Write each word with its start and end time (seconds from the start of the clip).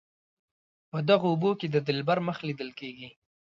په 0.91 0.97
دغو 1.09 1.27
اوبو 1.31 1.51
کې 1.59 1.67
د 1.69 1.77
دلبر 1.87 2.17
مخ 2.27 2.37
لیدل 2.47 2.69
کیږي. 2.79 3.09